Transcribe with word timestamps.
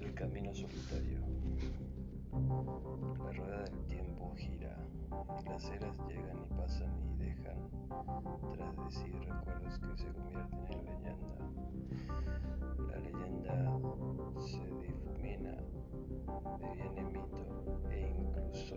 El 0.00 0.14
camino 0.14 0.54
solitario. 0.54 1.20
La 2.32 3.32
rueda 3.32 3.64
del 3.64 3.86
tiempo 3.86 4.34
gira 4.36 4.76
las 5.46 5.70
eras 5.70 5.96
llegan 6.08 6.38
y 6.38 6.54
pasan 6.54 6.92
y 7.02 7.16
dejan 7.16 7.56
tras 8.52 8.76
de 8.76 8.90
sí 8.90 9.12
recuerdos 9.12 9.78
que 9.78 9.96
se 9.96 10.08
convierten 10.12 10.64
en 10.70 10.84
leyenda. 10.84 11.38
La 12.88 12.96
leyenda 12.98 13.78
se 14.38 14.66
difumina, 14.80 15.54
deviene 16.60 17.04
mito 17.04 17.42
e 17.90 18.14
incluso 18.18 18.74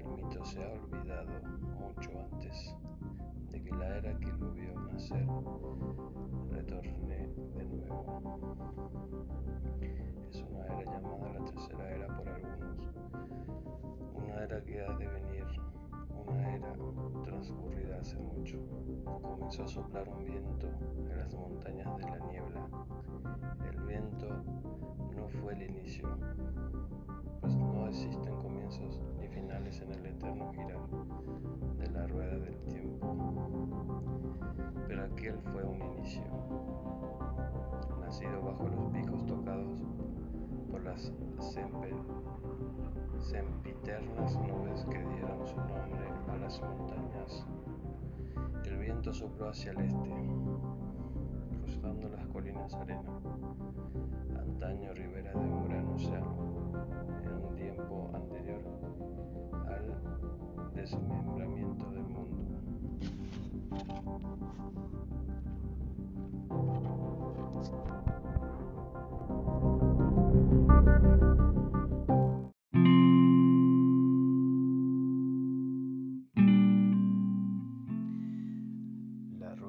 el 0.00 0.06
mito 0.16 0.44
se 0.44 0.62
ha 0.62 0.72
olvidado 0.72 1.42
mucho 1.42 2.10
antes 2.32 2.74
de 3.50 3.62
que 3.62 3.70
la 3.70 3.96
era 3.96 4.18
que 4.18 4.32
lo 4.32 4.52
vio 4.52 4.74
nacer 4.92 5.26
retorne 6.50 7.28
de 7.54 7.64
nuevo. 7.64 8.20
Es 10.30 10.42
una 10.42 10.66
era 10.66 10.84
llamada 10.84 11.32
la 11.38 11.44
tercera 11.44 11.90
era 11.90 12.06
por 12.16 12.28
algunos, 12.28 12.78
una 14.14 14.42
era 14.44 14.64
que 14.64 14.80
ha 14.80 14.92
de 14.96 15.08
venir, 15.08 15.46
una 16.26 16.54
era 16.54 16.74
transcurrida 17.24 17.98
hace 17.98 18.16
mucho. 18.18 18.39
Comenzó 19.04 19.64
a 19.64 19.68
soplar 19.68 20.08
un 20.08 20.24
viento 20.24 20.68
en 20.96 21.18
las 21.18 21.34
montañas 21.34 21.96
de 21.96 22.02
la 22.04 22.18
niebla. 22.18 22.68
El 23.70 23.80
viento 23.86 24.28
no 25.16 25.28
fue 25.28 25.54
el 25.54 25.62
inicio, 25.62 26.08
pues 27.40 27.56
no 27.56 27.86
existen 27.88 28.34
comienzos 28.36 29.00
ni 29.18 29.28
finales 29.28 29.80
en 29.80 29.92
el 29.92 30.06
eterno 30.06 30.52
girar 30.52 30.86
de 31.78 31.90
la 31.90 32.06
rueda 32.06 32.38
del 32.38 32.56
tiempo. 32.64 33.16
Pero 34.86 35.04
aquel 35.04 35.38
fue 35.52 35.64
un 35.64 35.82
inicio, 35.82 36.22
nacido 38.00 38.42
bajo 38.42 38.68
los 38.68 38.92
picos 38.92 39.26
tocados 39.26 39.84
por 40.70 40.84
las 40.84 41.12
sempiternas 43.18 44.36
nubes 44.36 44.84
que 44.90 44.98
dieron 44.98 45.46
su 45.46 45.56
nombre 45.56 46.08
a 46.28 46.36
las 46.36 46.60
montañas. 46.60 47.46
El 48.64 48.78
viento 48.78 49.12
sopló 49.12 49.48
hacia 49.48 49.72
el 49.72 49.80
este, 49.80 50.10
cruzando 51.62 52.08
las 52.08 52.26
colinas 52.28 52.74
arena, 52.74 53.20
antaño 54.38 54.94
ribera 54.94 55.32
de 55.32 55.38
un 55.38 55.68
gran 55.68 55.88
océano, 55.88 56.36
en 57.24 57.32
un 57.32 57.54
tiempo 57.56 58.10
anterior 58.14 58.62
al 59.66 60.72
desmembramiento 60.74 61.89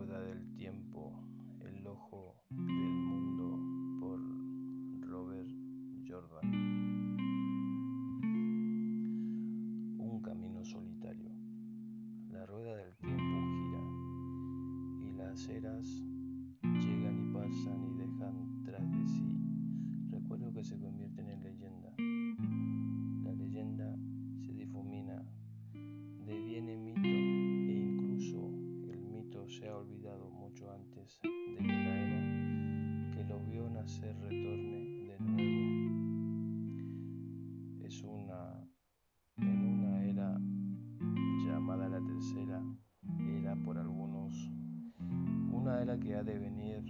Rueda 0.02 0.19
del 0.21 0.55
tiempo, 0.55 1.13
el 1.59 1.85
ojo 1.85 2.35
del 2.49 2.91
mundo 2.91 3.99
por 3.99 4.19
Robert 5.07 5.47
Jordan. 6.07 6.50
Un 10.00 10.22
camino 10.23 10.66
solitario. 10.66 11.29
La 12.31 12.47
rueda 12.47 12.78
del 12.78 12.97
tiempo 12.97 13.41
gira 13.53 13.84
y 15.06 15.13
las 15.17 15.47
eras 15.50 15.85
llegan 16.63 17.19
y 17.19 17.34
pasan 17.34 17.84
y 17.84 17.94
dejan 17.94 18.63
tras 18.63 18.91
de 18.91 19.07
sí 19.07 19.31
recuerdos 20.09 20.51
que 20.56 20.63
se 20.63 20.79
convierten 20.79 21.10
que 46.00 46.16
ha 46.16 46.24
de 46.24 46.38
venir, 46.38 46.84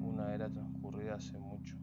una 0.00 0.34
era 0.34 0.50
transcurrida 0.50 1.14
hace 1.14 1.38
mucho. 1.38 1.76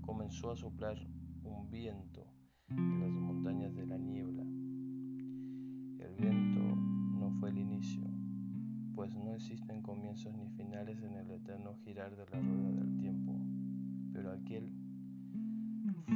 Comenzó 0.00 0.50
a 0.50 0.56
soplar 0.56 0.96
un 1.44 1.70
viento 1.70 2.26
en 2.68 3.00
las 3.00 3.10
montañas 3.10 3.74
de 3.74 3.86
la 3.86 3.96
niebla. 3.96 4.42
El 4.42 6.14
viento 6.18 6.60
no 7.18 7.30
fue 7.38 7.50
el 7.50 7.58
inicio, 7.58 8.04
pues 8.94 9.14
no 9.16 9.34
existen 9.34 9.82
comienzos 9.82 10.34
ni 10.34 10.48
finales 10.50 11.02
en 11.02 11.14
el 11.14 11.30
eterno 11.30 11.76
girar 11.84 12.16
de 12.16 12.26
la 12.26 12.40
rueda 12.40 12.72
del 12.72 12.96
tiempo, 12.96 13.32
pero 14.12 14.32
aquel 14.32 14.72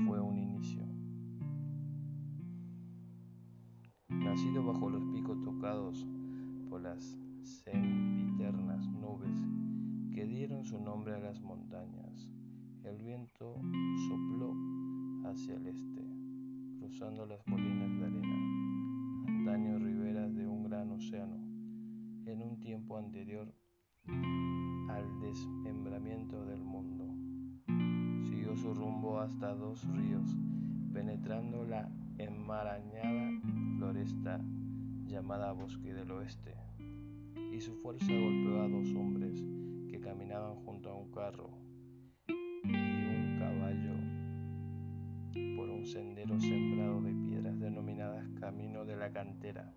fue 0.06 0.20
un 0.20 0.38
inicio. 0.38 0.84
Nacido 4.09 4.65
bajo 4.65 4.91
los 4.91 5.05
picos 5.06 5.41
tocados 5.43 6.06
por 6.69 6.81
las 6.82 7.16
sempiternas 7.48 8.86
nubes 8.88 9.38
que 10.14 10.26
dieron 10.26 10.64
su 10.64 10.78
nombre 10.78 11.14
a 11.14 11.19
las 11.19 11.41
montañas, 11.41 12.28
el 12.84 12.98
viento 12.98 13.60
sopló 14.09 14.54
hacia 15.25 15.54
el 15.54 15.66
este, 15.66 16.03
cruzando 16.78 17.26
las 17.26 17.42
colinas 17.44 17.98
de 17.98 18.04
arena, 18.04 19.28
antaño 19.28 19.78
riberas 19.78 20.34
de 20.34 20.47
un 20.47 20.64
gran 20.64 20.91
océano, 20.91 21.37
en 22.26 22.42
un 22.42 22.60
tiempo 22.60 22.98
anterior 22.98 23.53
al 24.06 25.20
desmembramiento 25.20 26.44
del 26.44 26.62
mundo. 26.62 27.06
Siguió 28.28 28.56
su 28.56 28.75
rumbo 28.75 29.20
hasta 29.20 29.54
dos 29.54 29.84
ríos, 29.94 30.37
penetrando 30.92 31.64
la 31.64 31.91
enmarañada 32.19 33.31
floresta 33.78 34.41
llamada 35.06 35.53
Bosque 35.53 35.94
del 35.94 36.10
Oeste, 36.10 36.68
y 37.53 37.60
su 37.60 37.75
fuerza 37.75 38.06
golpeó 38.06 38.62
a 38.62 38.69
dos 38.69 38.94
hombres 38.94 39.44
que 39.88 40.00
caminaban 40.00 40.56
junto 40.64 40.91
a 40.91 40.94
un 40.94 41.10
carro 41.10 41.50
y 42.28 42.72
un 42.72 43.36
caballo 43.38 43.94
por 45.56 45.69
un 45.69 45.87
sendero 45.87 46.38
sembrado 46.38 47.00
de 47.03 47.12
piedras 47.14 47.58
denominadas 47.58 48.28
Camino 48.41 48.84
de 48.84 48.97
la 48.97 49.10
Cantera. 49.12 49.75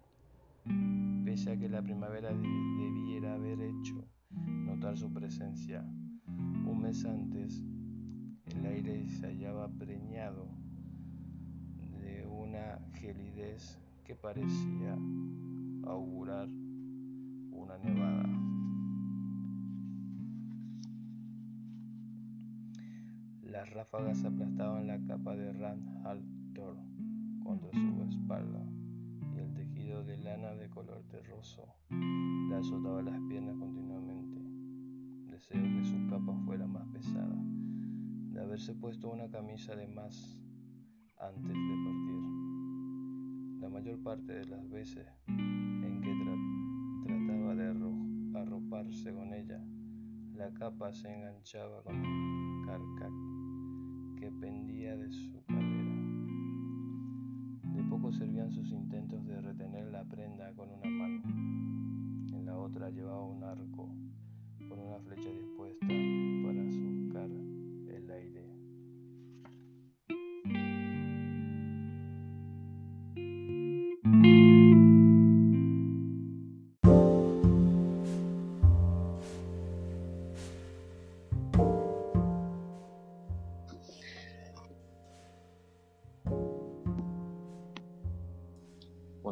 Pese 1.25 1.51
a 1.51 1.57
que 1.57 1.69
la 1.69 1.81
primavera 1.81 2.31
debiera 2.31 3.35
haber 3.35 3.61
hecho 3.61 4.05
notar 4.29 4.97
su 4.97 5.11
presencia, 5.11 5.81
un 5.81 6.81
mes 6.81 7.05
antes 7.05 7.63
el 8.45 8.65
aire 8.65 9.07
se 9.09 9.27
hallaba 9.27 9.69
preñado 9.69 10.47
de 11.99 12.25
una 12.27 12.79
gelidez 12.93 13.79
que 14.03 14.15
parecía 14.15 14.97
augurar 15.83 16.47
una 17.61 17.77
nevada. 17.77 18.27
Las 23.43 23.69
ráfagas 23.71 24.23
aplastaban 24.25 24.87
la 24.87 24.99
capa 25.05 25.35
de 25.35 25.53
Rand 25.53 26.05
Altor 26.05 26.77
contra 27.43 27.71
su 27.71 28.03
espalda 28.09 28.65
y 29.35 29.39
el 29.39 29.53
tejido 29.53 30.03
de 30.03 30.17
lana 30.17 30.55
de 30.55 30.69
color 30.69 31.03
terroso 31.09 31.67
le 31.89 32.55
azotaba 32.55 33.01
las 33.01 33.19
piernas 33.29 33.55
continuamente. 33.57 34.39
Deseo 35.31 35.61
que 35.61 35.83
su 35.83 36.07
capa 36.09 36.35
fuera 36.45 36.65
más 36.65 36.87
pesada, 36.87 37.37
de 38.31 38.41
haberse 38.41 38.73
puesto 38.73 39.09
una 39.09 39.29
camisa 39.29 39.75
de 39.75 39.87
más 39.87 40.37
antes 41.19 41.53
de 41.53 41.75
partir. 41.85 42.41
La 43.61 43.69
mayor 43.69 44.01
parte 44.01 44.33
de 44.33 44.45
las 44.45 44.67
veces 44.69 45.07
la 50.41 50.51
capa 50.53 50.91
se 50.91 51.07
enganchaba 51.07 51.83
con 51.83 52.03
el 52.03 52.65
carcac 52.65 53.13
que 54.19 54.31
pendía 54.31 54.97
de 54.97 55.11
su 55.11 55.43
cadera. 55.45 55.95
De 57.75 57.83
poco 57.83 58.11
servían 58.11 58.51
sus 58.51 58.71
intentos 58.71 59.23
de 59.27 59.39
retener 59.39 59.91
la 59.91 60.03
prenda 60.03 60.51
con 60.53 60.67
una 60.71 60.89
mano. 60.89 61.21
En 62.35 62.43
la 62.43 62.57
otra 62.57 62.89
llevaba 62.89 63.23
un 63.23 63.43
arco 63.43 63.93
con 64.67 64.79
una 64.79 64.99
flecha 65.01 65.29
dispuesta 65.29 65.50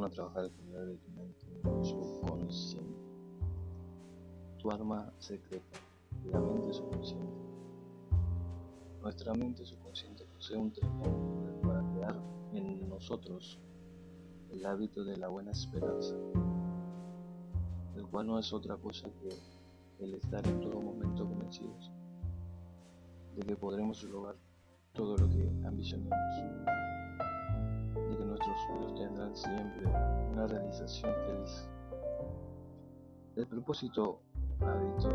trabajar 0.08 0.46
el 0.46 0.52
poder 0.52 0.86
de 0.86 0.98
tu 0.98 1.10
mente 1.12 1.46
subconsciente. 1.84 3.00
Tu 4.60 4.72
arma 4.72 5.12
secreta, 5.18 5.80
la 6.32 6.40
mente 6.40 6.72
subconsciente. 6.72 7.28
Nuestra 9.02 9.34
mente 9.34 9.66
subconsciente 9.66 10.26
posee 10.26 10.58
un 10.58 10.72
tremendo 10.72 11.60
para 11.64 11.82
crear 11.94 12.16
en 12.54 12.88
nosotros 12.88 13.60
el 14.52 14.66
hábito 14.66 15.04
de 15.04 15.18
la 15.18 15.28
buena 15.28 15.52
esperanza, 15.52 16.16
el 17.96 18.06
cual 18.08 18.28
no 18.28 18.40
es 18.40 18.54
otra 18.54 18.78
cosa 18.78 19.10
que 19.22 19.30
el 20.04 20.14
estar 20.14 20.46
en 20.48 20.62
todo 20.62 20.80
momento 20.80 21.28
convencidos 21.28 21.92
de 23.36 23.42
que 23.46 23.56
podremos 23.56 24.04
lograr 24.04 24.36
todo 24.94 25.16
lo 25.18 25.30
que 25.30 25.50
ambicionemos, 25.66 26.18
nuestros 28.40 28.62
sueños 28.68 28.96
tendrán 28.96 29.36
siempre 29.36 29.86
una 30.32 30.48
realización 30.48 31.14
feliz. 31.26 31.68
El 33.36 33.48
propósito 33.48 34.22
hábito 34.62 35.10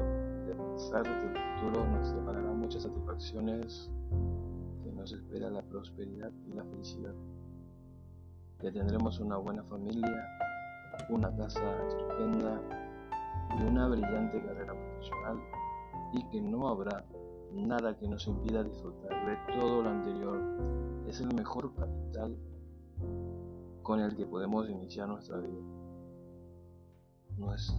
de 0.46 0.54
pensar 0.54 1.02
que 1.02 1.10
el 1.10 1.60
futuro 1.60 1.86
nos 1.86 2.14
deparará 2.14 2.52
muchas 2.52 2.82
satisfacciones, 2.82 3.90
que 4.82 4.92
nos 4.92 5.12
espera 5.12 5.48
la 5.50 5.62
prosperidad 5.62 6.30
y 6.46 6.52
la 6.52 6.64
felicidad, 6.64 7.14
que 8.58 8.70
tendremos 8.70 9.18
una 9.20 9.38
buena 9.38 9.62
familia, 9.64 10.28
una 11.08 11.34
casa 11.36 11.62
estupenda 11.86 12.60
y 13.58 13.62
una 13.62 13.88
brillante 13.88 14.42
carrera 14.44 14.74
profesional 14.74 15.38
y 16.12 16.24
que 16.28 16.40
no 16.42 16.68
habrá 16.68 17.04
nada 17.52 17.96
que 17.96 18.06
nos 18.06 18.26
impida 18.26 18.62
disfrutar 18.62 19.26
de 19.26 19.54
todo 19.54 19.82
lo 19.82 19.88
anterior. 19.88 20.40
Es 21.08 21.20
el 21.20 21.34
mejor 21.34 21.74
capital 21.74 22.36
con 23.82 24.00
el 24.00 24.16
que 24.16 24.26
podemos 24.26 24.68
iniciar 24.68 25.08
nuestra 25.08 25.38
vida. 25.38 25.60
No 27.36 27.54
es. 27.54 27.74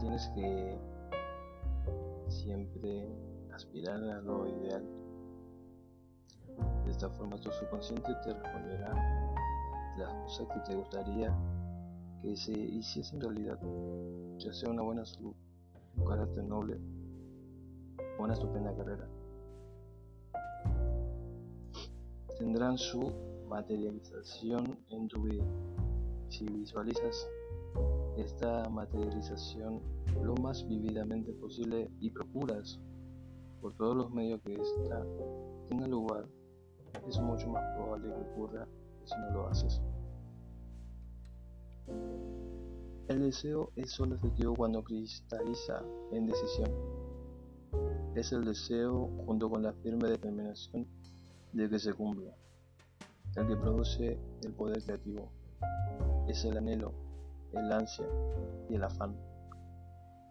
Tienes 0.00 0.28
que 0.34 0.78
siempre 2.28 3.08
aspirar 3.52 4.02
a 4.02 4.20
lo 4.20 4.46
ideal. 4.46 4.84
De 6.84 6.90
esta 6.90 7.08
forma 7.10 7.36
tu 7.40 7.50
subconsciente 7.50 8.12
te 8.24 8.34
responderá 8.34 8.92
las 9.96 10.12
cosas 10.24 10.48
que 10.48 10.60
te 10.60 10.76
gustaría 10.76 11.34
que 12.20 12.36
se 12.36 12.52
hiciesen 12.52 13.20
realidad, 13.20 13.58
ya 14.38 14.52
sea 14.52 14.70
una 14.70 14.82
buena 14.82 15.04
salud, 15.04 15.34
un 15.96 16.04
carácter 16.04 16.44
noble, 16.44 16.78
una 18.18 18.34
estupenda 18.34 18.74
carrera. 18.76 19.08
Tendrán 22.38 22.78
su 22.78 23.12
materialización 23.48 24.78
en 24.90 25.08
tu 25.08 25.22
vida. 25.22 25.44
Si 26.28 26.44
visualizas 26.46 27.28
esta 28.16 28.68
materialización 28.68 29.80
lo 30.22 30.34
más 30.36 30.66
vividamente 30.66 31.32
posible 31.34 31.90
y 32.00 32.10
procuras 32.10 32.80
por 33.60 33.74
todos 33.74 33.96
los 33.96 34.10
medios 34.10 34.40
que 34.42 34.54
esta 34.54 35.06
tenga 35.68 35.86
lugar, 35.86 36.26
es 37.08 37.20
mucho 37.20 37.48
más 37.48 37.64
probable 37.76 38.08
que 38.08 38.20
ocurra 38.32 38.68
si 39.04 39.14
no 39.16 39.30
lo 39.30 39.48
haces. 39.48 39.80
El 43.08 43.20
deseo 43.20 43.70
es 43.76 43.90
solo 43.90 44.14
efectivo 44.14 44.54
cuando 44.54 44.82
cristaliza 44.82 45.82
en 46.12 46.26
decisión. 46.26 46.70
Es 48.14 48.32
el 48.32 48.44
deseo 48.44 49.08
junto 49.26 49.50
con 49.50 49.62
la 49.62 49.72
firme 49.74 50.08
determinación 50.08 50.86
de 51.52 51.68
que 51.68 51.78
se 51.78 51.92
cumpla, 51.92 52.34
el 53.36 53.46
que 53.46 53.56
produce 53.56 54.18
el 54.42 54.52
poder 54.52 54.82
creativo. 54.82 55.30
Es 56.28 56.44
el 56.44 56.56
anhelo, 56.56 56.92
el 57.52 57.70
ansia 57.72 58.06
y 58.68 58.74
el 58.74 58.84
afán, 58.84 59.16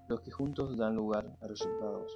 los 0.07 0.21
que 0.21 0.31
juntos 0.31 0.77
dan 0.77 0.95
lugar 0.95 1.37
a 1.41 1.47
resultados. 1.47 2.11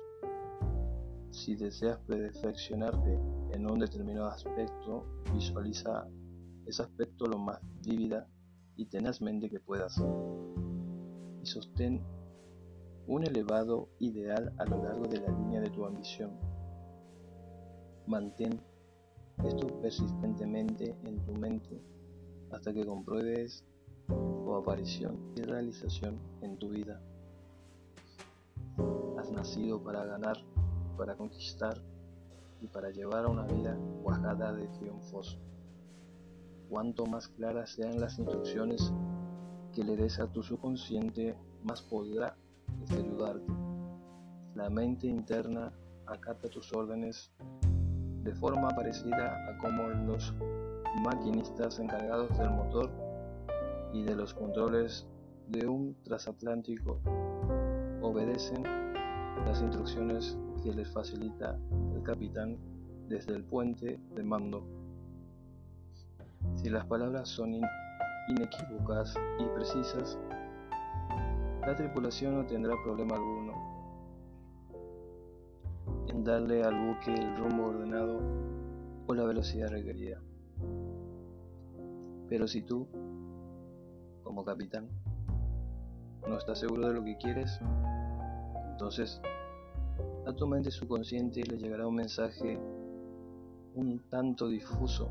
Si 1.31 1.55
deseas 1.55 1.99
perfeccionarte 2.07 3.19
en 3.51 3.69
un 3.69 3.79
determinado 3.79 4.27
aspecto, 4.27 5.05
visualiza 5.33 6.07
ese 6.65 6.81
aspecto 6.81 7.25
lo 7.25 7.37
más 7.37 7.59
vívida 7.85 8.27
y 8.75 8.85
tenazmente 8.85 9.49
que 9.49 9.59
puedas 9.59 10.01
y 11.41 11.45
sostén 11.45 12.01
un 13.07 13.23
elevado 13.23 13.89
ideal 13.99 14.51
a 14.57 14.65
lo 14.65 14.83
largo 14.83 15.05
de 15.07 15.19
la 15.21 15.27
línea 15.27 15.61
de 15.61 15.69
tu 15.69 15.85
ambición. 15.85 16.31
Mantén 18.07 18.59
esto 19.43 19.67
persistentemente 19.81 20.95
en 21.03 21.19
tu 21.25 21.33
mente 21.33 21.81
hasta 22.51 22.73
que 22.73 22.85
compruebes 22.85 23.65
su 24.07 24.55
aparición 24.55 25.17
y 25.35 25.41
realización 25.41 26.19
en 26.41 26.57
tu 26.57 26.69
vida. 26.69 27.01
Has 29.17 29.31
nacido 29.31 29.81
para 29.83 30.05
ganar, 30.05 30.37
para 30.97 31.15
conquistar 31.15 31.81
y 32.61 32.67
para 32.67 32.91
llevar 32.91 33.25
a 33.25 33.29
una 33.29 33.45
vida 33.45 33.77
cuajada 34.03 34.53
de 34.53 34.67
triunfos. 34.67 35.39
Cuanto 36.69 37.05
más 37.05 37.27
claras 37.27 37.71
sean 37.71 37.99
las 37.99 38.17
instrucciones 38.19 38.93
que 39.73 39.83
le 39.83 39.95
des 39.95 40.19
a 40.19 40.31
tu 40.31 40.41
subconsciente, 40.41 41.35
más 41.63 41.81
podrá 41.81 42.37
este 42.83 42.97
ayudarte. 42.97 43.51
La 44.55 44.69
mente 44.69 45.07
interna 45.07 45.73
acata 46.05 46.49
tus 46.49 46.71
órdenes 46.73 47.31
de 48.25 48.33
forma 48.33 48.69
parecida 48.69 49.47
a 49.47 49.57
como 49.59 49.87
los 49.87 50.33
maquinistas 51.03 51.79
encargados 51.79 52.35
del 52.39 52.49
motor 52.49 52.89
y 53.93 54.01
de 54.03 54.15
los 54.15 54.33
controles 54.33 55.05
de 55.49 55.67
un 55.67 55.95
transatlántico 56.03 56.99
obedecen 58.01 58.63
las 59.45 59.61
instrucciones 59.61 60.37
que 60.63 60.73
les 60.73 60.91
facilita 60.91 61.55
el 61.93 62.01
capitán 62.01 62.57
desde 63.07 63.35
el 63.35 63.43
puente 63.43 63.99
de 64.15 64.23
mando. 64.23 64.65
Si 66.55 66.69
las 66.69 66.85
palabras 66.85 67.29
son 67.29 67.61
inequívocas 68.27 69.13
y 69.37 69.45
precisas, 69.55 70.17
la 71.61 71.75
tripulación 71.75 72.33
no 72.37 72.45
tendrá 72.47 72.73
problema 72.83 73.15
alguno 73.15 73.74
darle 76.23 76.63
al 76.63 76.75
buque 76.75 77.13
el 77.13 77.35
rumbo 77.37 77.67
ordenado 77.67 78.19
o 79.07 79.13
la 79.13 79.25
velocidad 79.25 79.69
requerida. 79.69 80.21
Pero 82.29 82.47
si 82.47 82.61
tú, 82.61 82.87
como 84.23 84.43
capitán, 84.43 84.87
no 86.27 86.37
estás 86.37 86.59
seguro 86.59 86.87
de 86.87 86.93
lo 86.95 87.03
que 87.03 87.17
quieres, 87.17 87.59
entonces 88.71 89.21
a 90.25 90.33
tu 90.33 90.47
mente 90.47 90.71
subconsciente 90.71 91.43
le 91.43 91.57
llegará 91.57 91.87
un 91.87 91.95
mensaje 91.95 92.59
un 93.75 93.99
tanto 94.09 94.47
difuso 94.47 95.09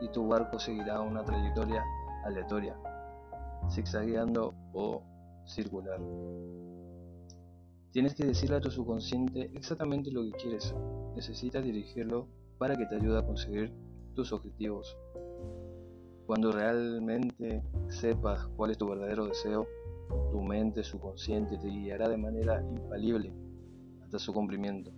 y 0.00 0.08
tu 0.08 0.26
barco 0.26 0.58
seguirá 0.58 1.00
una 1.00 1.24
trayectoria 1.24 1.84
aleatoria, 2.24 2.76
zigzagueando 3.70 4.54
o 4.72 5.02
circular. 5.44 6.00
Tienes 7.98 8.14
que 8.14 8.26
decirle 8.26 8.54
a 8.54 8.60
tu 8.60 8.70
subconsciente 8.70 9.50
exactamente 9.56 10.12
lo 10.12 10.22
que 10.22 10.30
quieres. 10.30 10.72
Necesitas 11.16 11.64
dirigirlo 11.64 12.28
para 12.56 12.76
que 12.76 12.86
te 12.86 12.94
ayude 12.94 13.18
a 13.18 13.26
conseguir 13.26 13.72
tus 14.14 14.32
objetivos. 14.32 14.96
Cuando 16.24 16.52
realmente 16.52 17.60
sepas 17.88 18.46
cuál 18.56 18.70
es 18.70 18.78
tu 18.78 18.88
verdadero 18.88 19.26
deseo, 19.26 19.66
tu 20.30 20.40
mente 20.40 20.84
subconsciente 20.84 21.58
te 21.58 21.66
guiará 21.66 22.08
de 22.08 22.18
manera 22.18 22.62
infalible 22.70 23.32
hasta 24.04 24.20
su 24.20 24.32
cumplimiento. 24.32 24.92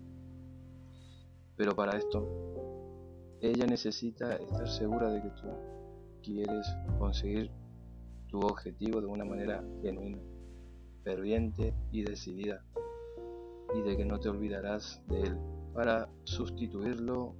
Pero 1.57 1.75
para 1.75 1.97
esto, 1.97 2.28
ella 3.40 3.64
necesita 3.64 4.37
estar 4.37 4.69
segura 4.69 5.11
de 5.11 5.23
que 5.23 5.30
tú 5.30 5.49
quieres 6.23 6.66
conseguir 6.99 7.50
tu 8.28 8.40
objetivo 8.40 9.00
de 9.00 9.07
una 9.07 9.25
manera 9.25 9.64
genuina, 9.80 10.19
ferviente 11.02 11.73
y 11.92 12.02
decidida, 12.02 12.62
y 13.74 13.82
de 13.82 13.96
que 13.96 14.04
no 14.04 14.18
te 14.18 14.28
olvidarás 14.28 15.02
de 15.06 15.22
él 15.22 15.38
para 15.74 16.08
sustituirlo 16.24 17.34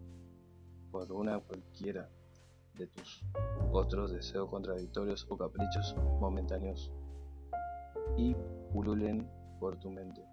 por 0.91 1.11
una 1.13 1.39
cualquiera 1.41 2.09
de 2.75 2.87
tus 2.87 3.25
otros 3.73 4.13
deseos 4.13 4.49
contradictorios 4.49 5.27
o 5.29 5.37
caprichos 5.37 5.95
momentáneos 6.21 6.93
y 8.17 8.35
pululen 8.73 9.29
por 9.59 9.79
tu 9.79 9.91
mente. 9.91 10.25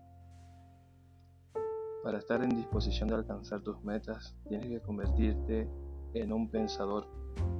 Para 2.03 2.19
estar 2.19 2.41
en 2.43 2.49
disposición 2.49 3.09
de 3.09 3.15
alcanzar 3.15 3.61
tus 3.61 3.83
metas, 3.83 4.35
tienes 4.47 4.69
que 4.69 4.79
convertirte 4.79 5.67
en 6.13 6.31
un 6.31 6.49
pensador 6.49 7.07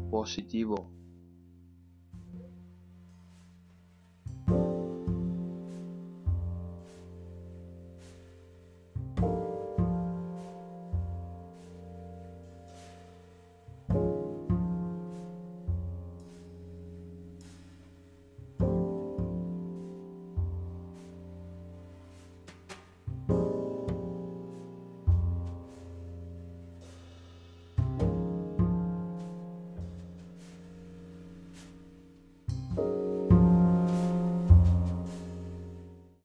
positivo 0.10 0.90